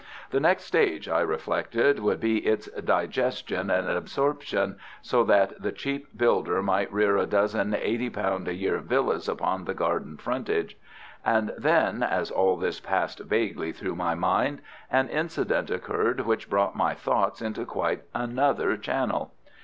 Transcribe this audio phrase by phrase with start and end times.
[0.31, 6.17] The next stage, I reflected, would be its digestion and absorption, so that the cheap
[6.17, 10.75] builder might rear a dozen eighty pound a year villas upon the garden frontage.
[11.23, 16.75] And then, as all this passed vaguely through my mind, an incident occurred which brought
[16.75, 19.31] my thoughts into quite another channel.